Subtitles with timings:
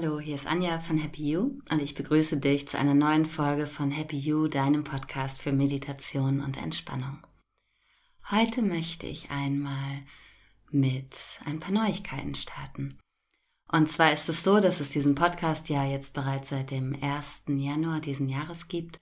[0.00, 3.66] Hallo, hier ist Anja von Happy You und ich begrüße dich zu einer neuen Folge
[3.66, 7.18] von Happy You, deinem Podcast für Meditation und Entspannung.
[8.30, 10.04] Heute möchte ich einmal
[10.70, 12.96] mit ein paar Neuigkeiten starten.
[13.72, 17.46] Und zwar ist es so, dass es diesen Podcast ja jetzt bereits seit dem 1.
[17.48, 19.00] Januar diesen Jahres gibt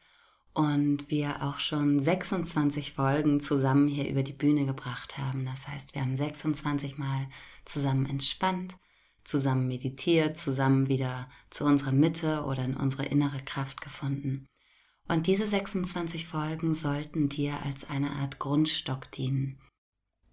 [0.55, 5.45] und wir auch schon 26 Folgen zusammen hier über die Bühne gebracht haben.
[5.45, 7.29] Das heißt, wir haben 26 Mal
[7.67, 8.77] zusammen entspannt,
[9.27, 14.47] zusammen meditiert, zusammen wieder zu unserer Mitte oder in unsere innere Kraft gefunden.
[15.09, 19.59] Und diese 26 Folgen sollten dir als eine Art Grundstock dienen.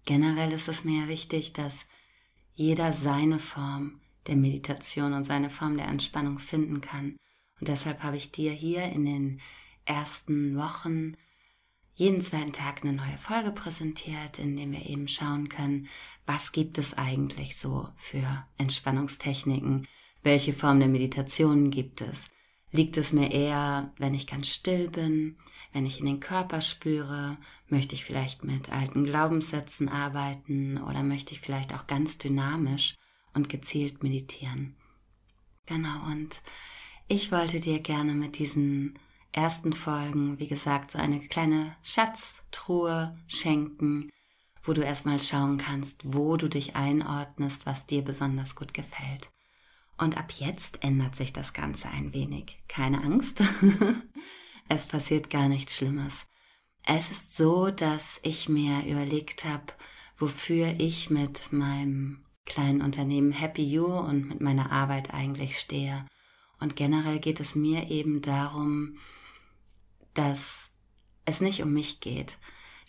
[0.04, 1.86] Generell ist es mir wichtig, dass
[2.54, 7.16] jeder seine Form der Meditation und seine Form der Entspannung finden kann.
[7.60, 9.40] Und deshalb habe ich dir hier in den
[9.84, 11.16] ersten Wochen
[11.94, 15.88] jeden zweiten Tag eine neue Folge präsentiert, in dem wir eben schauen können,
[16.26, 19.86] was gibt es eigentlich so für Entspannungstechniken,
[20.22, 22.26] welche Form der Meditation gibt es.
[22.72, 25.36] Liegt es mir eher, wenn ich ganz still bin,
[25.72, 27.38] wenn ich in den Körper spüre,
[27.68, 32.96] möchte ich vielleicht mit alten Glaubenssätzen arbeiten oder möchte ich vielleicht auch ganz dynamisch
[33.32, 34.74] und gezielt meditieren.
[35.66, 36.42] Genau, und
[37.06, 38.98] ich wollte dir gerne mit diesen
[39.34, 44.10] ersten Folgen, wie gesagt, so eine kleine Schatztruhe schenken,
[44.62, 49.30] wo du erstmal schauen kannst, wo du dich einordnest, was dir besonders gut gefällt.
[49.98, 52.58] Und ab jetzt ändert sich das Ganze ein wenig.
[52.68, 53.42] Keine Angst.
[54.68, 56.24] es passiert gar nichts Schlimmes.
[56.84, 59.72] Es ist so, dass ich mir überlegt habe,
[60.16, 66.06] wofür ich mit meinem kleinen Unternehmen Happy You und mit meiner Arbeit eigentlich stehe.
[66.60, 68.98] Und generell geht es mir eben darum,
[70.14, 70.70] dass
[71.24, 72.38] es nicht um mich geht,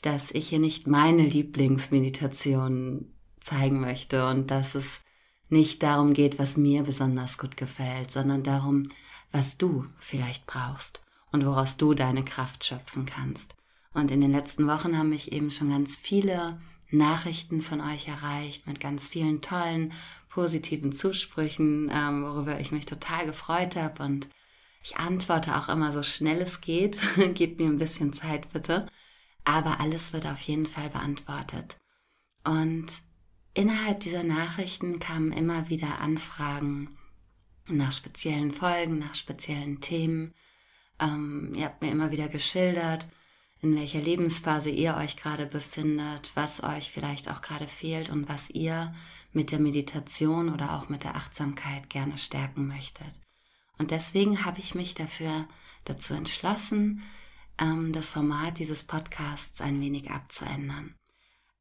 [0.01, 5.01] dass ich hier nicht meine Lieblingsmeditation zeigen möchte und dass es
[5.49, 8.83] nicht darum geht, was mir besonders gut gefällt, sondern darum,
[9.31, 13.55] was du vielleicht brauchst und woraus du deine Kraft schöpfen kannst.
[13.93, 16.59] Und in den letzten Wochen haben mich eben schon ganz viele
[16.91, 19.93] Nachrichten von euch erreicht mit ganz vielen tollen,
[20.29, 24.27] positiven Zusprüchen, ähm, worüber ich mich total gefreut habe und
[24.85, 26.99] ich antworte auch immer so schnell es geht.
[27.33, 28.87] Gebt mir ein bisschen Zeit bitte.
[29.43, 31.77] Aber alles wird auf jeden Fall beantwortet.
[32.43, 32.85] Und
[33.55, 36.99] innerhalb dieser Nachrichten kamen immer wieder Anfragen
[37.67, 40.35] nach speziellen Folgen, nach speziellen Themen.
[40.99, 43.07] Ähm, ihr habt mir immer wieder geschildert,
[43.61, 48.51] in welcher Lebensphase ihr euch gerade befindet, was euch vielleicht auch gerade fehlt und was
[48.51, 48.93] ihr
[49.33, 53.24] mit der Meditation oder auch mit der Achtsamkeit gerne stärken möchtet.
[53.77, 55.47] Und deswegen habe ich mich dafür
[55.85, 57.03] dazu entschlossen,
[57.59, 60.95] ähm, das Format dieses Podcasts ein wenig abzuändern.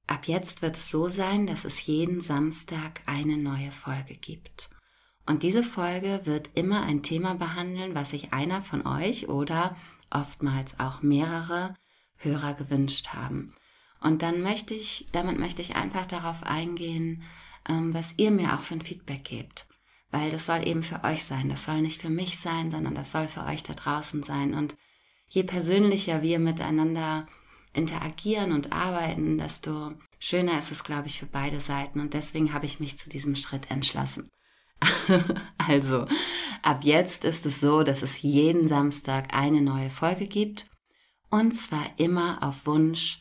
[0.06, 4.70] Ab jetzt wird es so sein, dass es jeden Samstag eine neue Folge gibt.
[5.26, 9.74] Und diese Folge wird immer ein Thema behandeln, was sich einer von euch oder
[10.10, 11.74] oftmals auch mehrere
[12.16, 13.54] Hörer gewünscht haben.
[14.00, 17.22] Und dann möchte ich, damit möchte ich einfach darauf eingehen,
[17.66, 19.66] ähm, was ihr mir auch für ein Feedback gebt
[20.14, 21.48] weil das soll eben für euch sein.
[21.48, 24.54] Das soll nicht für mich sein, sondern das soll für euch da draußen sein.
[24.54, 24.76] Und
[25.28, 27.26] je persönlicher wir miteinander
[27.72, 31.98] interagieren und arbeiten, desto schöner ist es, glaube ich, für beide Seiten.
[31.98, 34.30] Und deswegen habe ich mich zu diesem Schritt entschlossen.
[35.58, 36.06] also,
[36.62, 40.70] ab jetzt ist es so, dass es jeden Samstag eine neue Folge gibt.
[41.28, 43.20] Und zwar immer auf Wunsch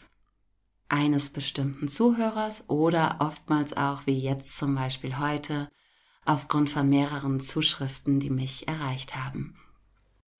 [0.89, 5.71] eines bestimmten Zuhörers oder oftmals auch, wie jetzt zum Beispiel heute,
[6.25, 9.55] aufgrund von mehreren Zuschriften, die mich erreicht haben.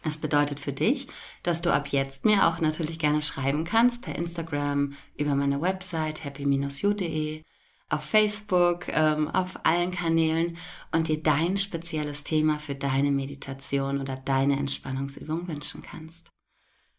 [0.04, 1.08] Das bedeutet für dich,
[1.44, 6.24] dass du ab jetzt mir auch natürlich gerne schreiben kannst per Instagram, über meine Website
[6.24, 7.42] happy-you.de,
[7.90, 10.58] auf Facebook, ähm, auf allen Kanälen
[10.92, 16.32] und dir dein spezielles Thema für deine Meditation oder deine Entspannungsübung wünschen kannst.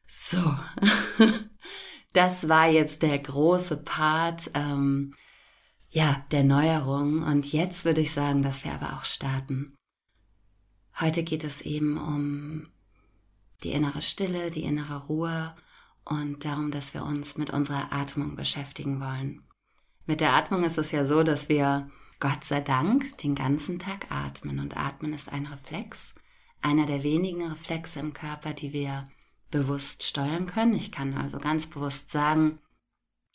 [0.07, 0.57] So,
[2.15, 4.51] das war jetzt der große Part.
[4.55, 5.15] Ähm,
[5.95, 7.23] ja, der Neuerung.
[7.23, 9.77] Und jetzt würde ich sagen, dass wir aber auch starten.
[10.99, 12.69] Heute geht es eben um
[13.63, 15.55] die innere Stille, die innere Ruhe
[16.05, 19.43] und darum, dass wir uns mit unserer Atmung beschäftigen wollen.
[20.05, 21.89] Mit der Atmung ist es ja so, dass wir
[22.19, 26.13] Gott sei Dank den ganzen Tag atmen und atmen ist ein Reflex,
[26.61, 29.09] einer der wenigen Reflexe im Körper, die wir
[29.53, 30.75] bewusst steuern können.
[30.75, 32.59] Ich kann also ganz bewusst sagen,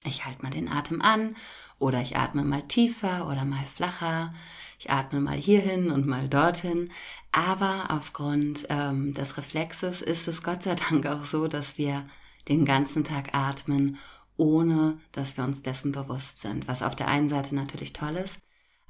[0.03, 1.35] ich halte mal den Atem an
[1.77, 4.33] oder ich atme mal tiefer oder mal flacher.
[4.79, 6.91] Ich atme mal hierhin und mal dorthin.
[7.31, 12.05] Aber aufgrund ähm, des Reflexes ist es Gott sei Dank auch so, dass wir
[12.47, 13.97] den ganzen Tag atmen,
[14.37, 16.67] ohne dass wir uns dessen bewusst sind.
[16.67, 18.39] Was auf der einen Seite natürlich toll ist,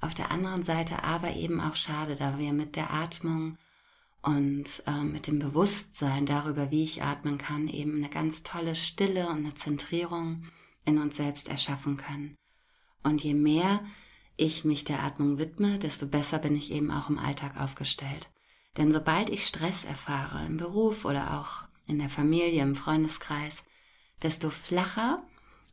[0.01, 3.57] Auf der anderen Seite aber eben auch schade, da wir mit der Atmung
[4.21, 9.27] und äh, mit dem Bewusstsein darüber, wie ich atmen kann, eben eine ganz tolle Stille
[9.27, 10.43] und eine Zentrierung
[10.85, 12.35] in uns selbst erschaffen können.
[13.03, 13.83] Und je mehr
[14.37, 18.29] ich mich der Atmung widme, desto besser bin ich eben auch im Alltag aufgestellt.
[18.77, 23.63] Denn sobald ich Stress erfahre, im Beruf oder auch in der Familie, im Freundeskreis,
[24.21, 25.23] desto flacher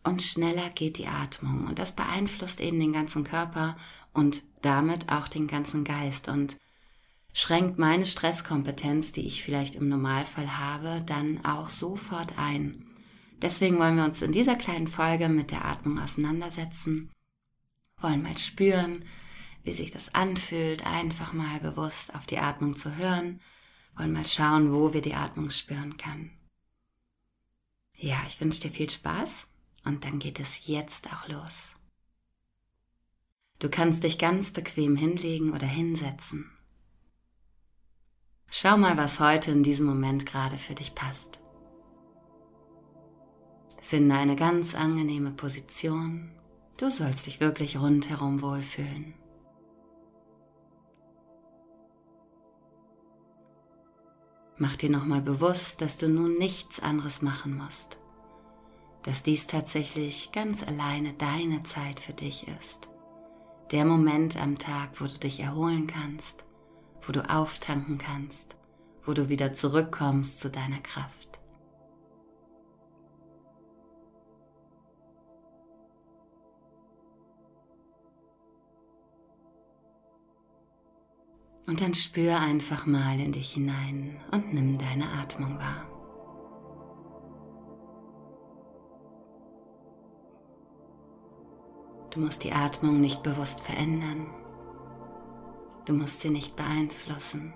[0.02, 1.66] und schneller geht die Atmung.
[1.66, 3.76] Und das beeinflusst eben den ganzen Körper
[4.12, 6.56] und damit auch den ganzen Geist und
[7.32, 12.86] schränkt meine Stresskompetenz, die ich vielleicht im Normalfall habe, dann auch sofort ein.
[13.42, 17.12] Deswegen wollen wir uns in dieser kleinen Folge mit der Atmung auseinandersetzen,
[17.98, 19.04] wollen mal spüren,
[19.62, 23.40] wie sich das anfühlt, einfach mal bewusst auf die Atmung zu hören,
[23.96, 26.30] wollen mal schauen, wo wir die Atmung spüren können.
[27.94, 29.46] Ja, ich wünsche dir viel Spaß
[29.84, 31.74] und dann geht es jetzt auch los.
[33.58, 36.50] Du kannst dich ganz bequem hinlegen oder hinsetzen.
[38.50, 41.40] Schau mal, was heute in diesem Moment gerade für dich passt.
[43.88, 46.30] Finde eine ganz angenehme Position.
[46.76, 49.14] Du sollst dich wirklich rundherum wohlfühlen.
[54.58, 57.98] Mach dir nochmal bewusst, dass du nun nichts anderes machen musst
[59.06, 62.88] dass dies tatsächlich ganz alleine deine Zeit für dich ist.
[63.70, 66.44] Der Moment am Tag, wo du dich erholen kannst,
[67.06, 68.56] wo du auftanken kannst,
[69.04, 71.35] wo du wieder zurückkommst zu deiner Kraft.
[81.66, 85.86] Und dann spür einfach mal in dich hinein und nimm deine Atmung wahr.
[92.10, 94.26] Du musst die Atmung nicht bewusst verändern.
[95.84, 97.52] Du musst sie nicht beeinflussen.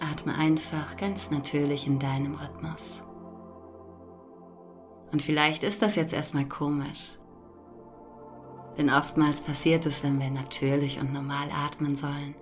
[0.00, 3.00] Atme einfach ganz natürlich in deinem Rhythmus.
[5.12, 7.18] Und vielleicht ist das jetzt erstmal komisch.
[8.76, 12.34] Denn oftmals passiert es, wenn wir natürlich und normal atmen sollen,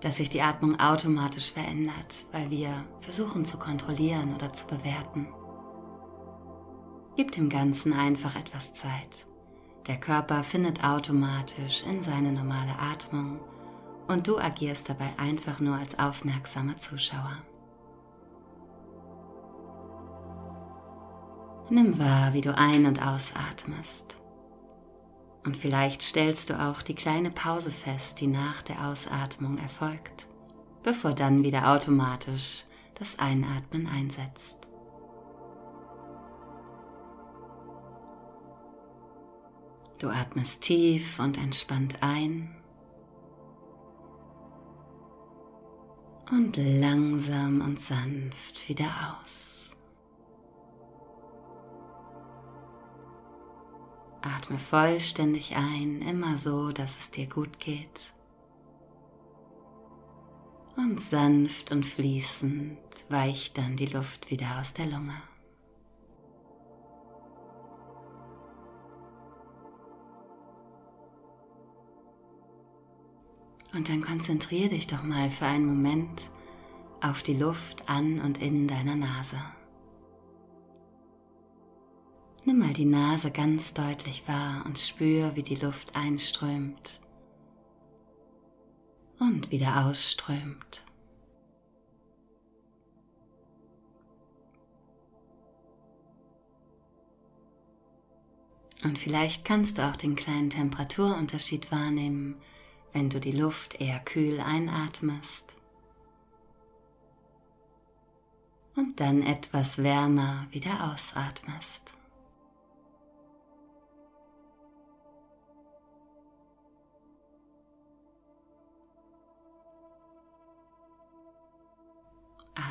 [0.00, 5.28] dass sich die Atmung automatisch verändert, weil wir versuchen zu kontrollieren oder zu bewerten.
[7.16, 9.26] Gib dem Ganzen einfach etwas Zeit.
[9.88, 13.40] Der Körper findet automatisch in seine normale Atmung
[14.06, 17.38] und du agierst dabei einfach nur als aufmerksamer Zuschauer.
[21.70, 24.16] Nimm wahr, wie du ein- und ausatmest.
[25.44, 30.26] Und vielleicht stellst du auch die kleine Pause fest, die nach der Ausatmung erfolgt,
[30.82, 32.64] bevor dann wieder automatisch
[32.94, 34.58] das Einatmen einsetzt.
[40.00, 42.54] Du atmest tief und entspannt ein
[46.30, 48.90] und langsam und sanft wieder
[49.24, 49.57] aus.
[54.22, 58.14] Atme vollständig ein, immer so, dass es dir gut geht.
[60.76, 62.78] Und sanft und fließend
[63.08, 65.14] weicht dann die Luft wieder aus der Lunge.
[73.74, 76.30] Und dann konzentriere dich doch mal für einen Moment
[77.00, 79.38] auf die Luft an und in deiner Nase.
[82.48, 86.98] Nimm mal die Nase ganz deutlich wahr und spür, wie die Luft einströmt
[89.18, 90.82] und wieder ausströmt.
[98.82, 102.40] Und vielleicht kannst du auch den kleinen Temperaturunterschied wahrnehmen
[102.94, 105.54] wenn du die Luft eher kühl einatmest
[108.74, 111.97] und dann etwas wärmer wieder ausatmest.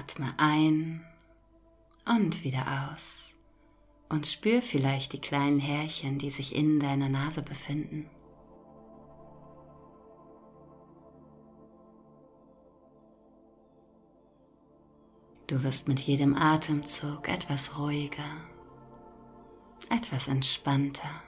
[0.07, 1.05] Atme ein
[2.05, 3.35] und wieder aus
[4.07, 8.09] und spür vielleicht die kleinen Härchen, die sich in deiner Nase befinden.
[15.47, 18.23] Du wirst mit jedem Atemzug etwas ruhiger,
[19.89, 21.21] etwas entspannter.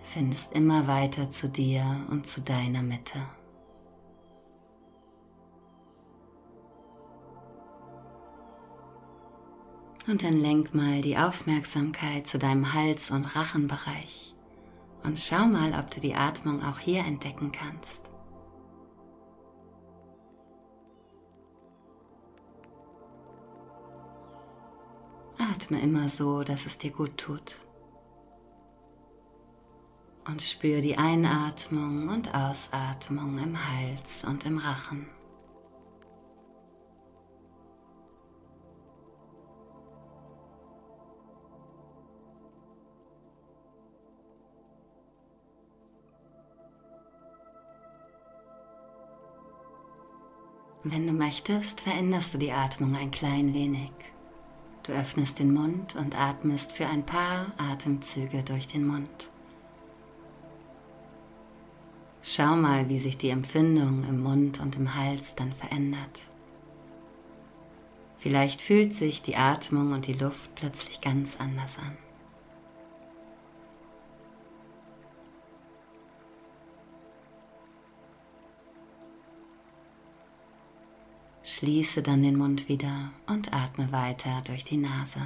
[0.00, 3.20] Findest immer weiter zu dir und zu deiner Mitte.
[10.06, 14.34] Und dann lenk mal die Aufmerksamkeit zu deinem Hals- und Rachenbereich
[15.04, 18.10] und schau mal, ob du die Atmung auch hier entdecken kannst.
[25.38, 27.56] Atme immer so, dass es dir gut tut.
[30.26, 35.06] Und spür die Einatmung und Ausatmung im Hals und im Rachen.
[50.86, 53.90] Wenn du möchtest, veränderst du die Atmung ein klein wenig.
[54.82, 59.30] Du öffnest den Mund und atmest für ein paar Atemzüge durch den Mund.
[62.20, 66.30] Schau mal, wie sich die Empfindung im Mund und im Hals dann verändert.
[68.16, 72.03] Vielleicht fühlt sich die Atmung und die Luft plötzlich ganz anders an.
[81.46, 85.20] Schließe dann den Mund wieder und atme weiter durch die Nase.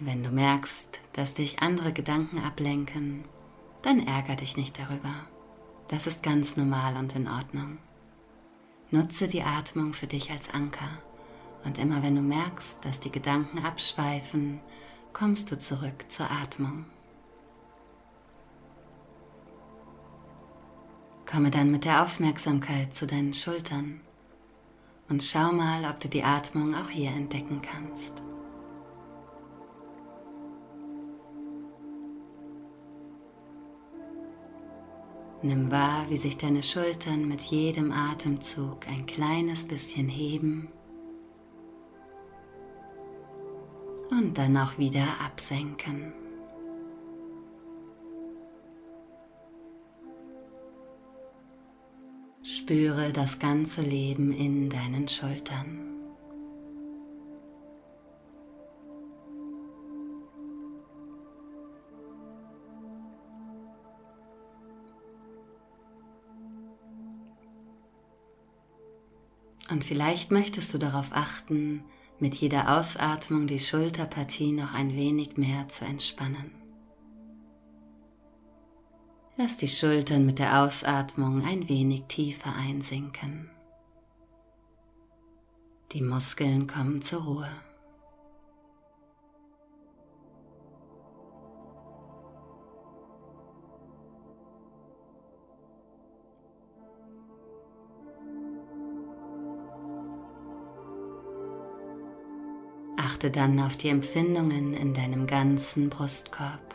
[0.00, 3.24] Wenn du merkst, dass dich andere Gedanken ablenken,
[3.82, 5.14] dann ärger dich nicht darüber.
[5.86, 7.78] Das ist ganz normal und in Ordnung.
[8.90, 10.98] Nutze die Atmung für dich als Anker
[11.64, 14.58] und immer wenn du merkst, dass die Gedanken abschweifen,
[15.12, 16.86] kommst du zurück zur Atmung.
[21.30, 24.00] Komme dann mit der Aufmerksamkeit zu deinen Schultern
[25.08, 28.22] und schau mal, ob du die Atmung auch hier entdecken kannst.
[35.42, 40.68] Nimm wahr, wie sich deine Schultern mit jedem Atemzug ein kleines bisschen heben
[44.10, 46.23] und dann auch wieder absenken.
[52.64, 55.80] Spüre das ganze Leben in deinen Schultern.
[69.68, 71.84] Und vielleicht möchtest du darauf achten,
[72.18, 76.63] mit jeder Ausatmung die Schulterpartie noch ein wenig mehr zu entspannen.
[79.36, 83.50] Lass die Schultern mit der Ausatmung ein wenig tiefer einsinken.
[85.90, 87.48] Die Muskeln kommen zur Ruhe.
[102.96, 106.73] Achte dann auf die Empfindungen in deinem ganzen Brustkorb.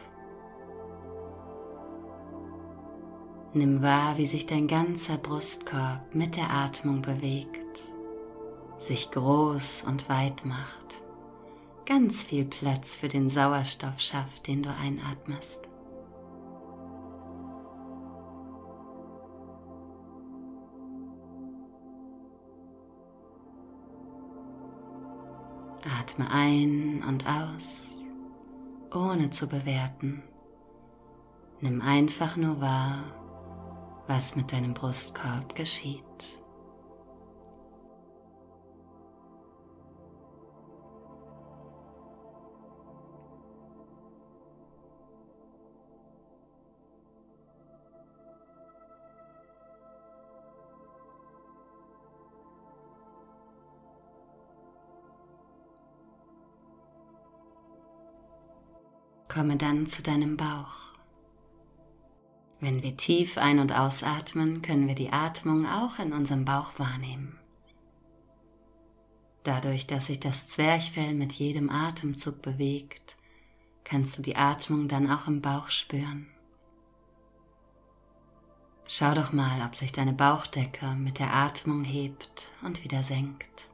[3.54, 7.82] Nimm wahr, wie sich dein ganzer Brustkorb mit der Atmung bewegt,
[8.78, 11.02] sich groß und weit macht,
[11.88, 15.68] ganz viel Platz für den Sauerstoff schafft, den du einatmest.
[26.00, 27.88] Atme ein und aus,
[28.94, 30.22] ohne zu bewerten.
[31.62, 33.02] Nimm einfach nur wahr,
[34.10, 36.04] was mit deinem Brustkorb geschieht.
[59.28, 60.89] Komme dann zu deinem Bauch.
[62.62, 67.38] Wenn wir tief ein- und ausatmen, können wir die Atmung auch in unserem Bauch wahrnehmen.
[69.44, 73.18] Dadurch, dass sich das Zwerchfell mit jedem Atemzug bewegt,
[73.86, 76.28] kannst du die Atmung dann auch im Bauch spüren.
[78.86, 83.70] Schau doch mal, ob sich deine Bauchdecke mit der Atmung hebt und wieder senkt.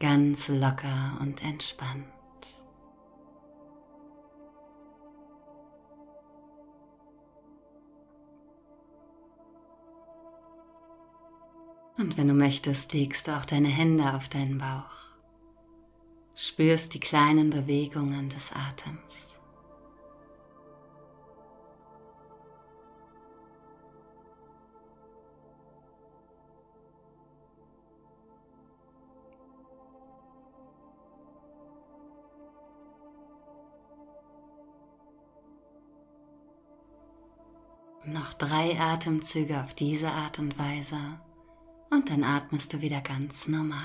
[0.00, 2.04] Ganz locker und entspannt.
[12.00, 15.10] Und wenn du möchtest, legst du auch deine Hände auf deinen Bauch.
[16.34, 19.38] Spürst die kleinen Bewegungen des Atems.
[38.06, 40.96] Noch drei Atemzüge auf diese Art und Weise
[41.90, 43.78] und dann atmest du wieder ganz normal.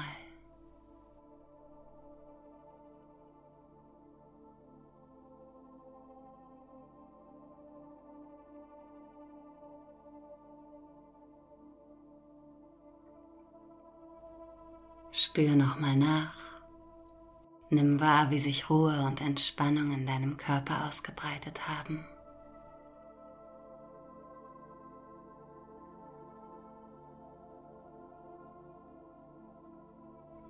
[15.12, 16.38] Spür nochmal nach.
[17.70, 22.06] Nimm wahr, wie sich Ruhe und Entspannung in deinem Körper ausgebreitet haben.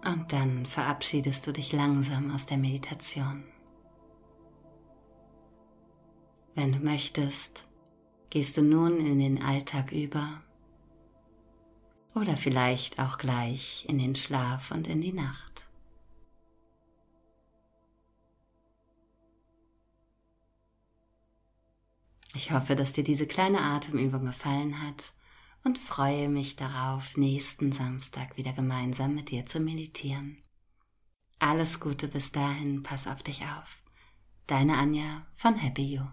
[0.06, 3.44] Und dann verabschiedest du dich langsam aus der Meditation.
[6.54, 7.66] Wenn du möchtest,
[8.30, 10.44] gehst du nun in den Alltag über
[12.14, 15.66] oder vielleicht auch gleich in den Schlaf und in die Nacht.
[22.36, 25.14] Ich hoffe, dass dir diese kleine Atemübung gefallen hat
[25.66, 30.38] und freue mich darauf, nächsten Samstag wieder gemeinsam mit dir zu meditieren.
[31.40, 33.78] Alles Gute bis dahin, pass auf dich auf.
[34.48, 36.04] Deine Anja von Happy You.